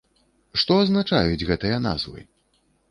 Што 0.61 0.79
азначаюць 0.85 1.47
гэтыя 1.51 1.77
назвы? 1.89 2.29